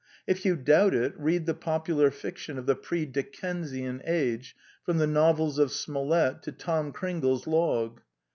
[0.25, 5.05] If you doubt it, read the popular fiction of the pre Dickensian age, from the
[5.05, 8.01] novels of Smollett to Tom Cringle's Log.